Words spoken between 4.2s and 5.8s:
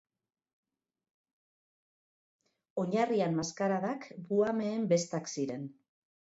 buhameen bestak ziren.